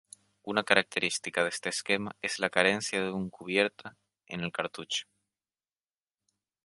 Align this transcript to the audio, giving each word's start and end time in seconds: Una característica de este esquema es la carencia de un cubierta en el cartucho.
Una 0.41 0.63
característica 0.63 1.43
de 1.43 1.49
este 1.49 1.69
esquema 1.69 2.15
es 2.23 2.39
la 2.39 2.49
carencia 2.49 2.99
de 3.03 3.11
un 3.11 3.29
cubierta 3.29 3.97
en 4.25 4.39
el 4.41 4.51
cartucho. 4.51 5.05